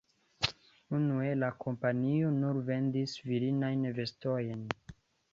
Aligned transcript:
Unue 0.99 1.33
la 1.41 1.49
kompanio 1.65 2.31
nur 2.37 2.57
vendis 2.69 3.13
virinajn 3.27 3.85
vestojn. 3.99 4.65